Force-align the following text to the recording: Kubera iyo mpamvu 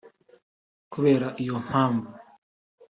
Kubera 0.91 1.27
iyo 1.43 1.55
mpamvu 1.65 2.09